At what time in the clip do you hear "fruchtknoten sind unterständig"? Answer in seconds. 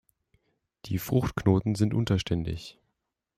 0.97-2.79